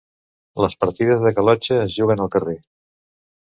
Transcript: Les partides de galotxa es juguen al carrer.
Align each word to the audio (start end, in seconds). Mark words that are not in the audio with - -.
Les 0.65 0.75
partides 0.83 1.21
de 1.27 1.33
galotxa 1.41 1.79
es 1.83 1.99
juguen 1.99 2.27
al 2.27 2.35
carrer. 2.39 2.59